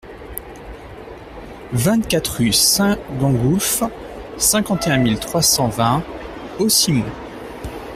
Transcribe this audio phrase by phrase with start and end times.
[1.73, 3.83] vingt-quatre rue Saint-Gengoulf,
[4.35, 6.01] cinquante et un mille trois cent vingt
[6.57, 7.05] Haussimont